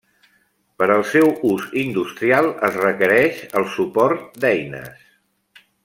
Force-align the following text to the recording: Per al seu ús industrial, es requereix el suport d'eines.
Per 0.79 0.85
al 0.93 1.03
seu 1.09 1.29
ús 1.49 1.67
industrial, 1.83 2.49
es 2.69 2.79
requereix 2.81 3.45
el 3.61 3.69
suport 3.77 4.43
d'eines. 4.47 5.07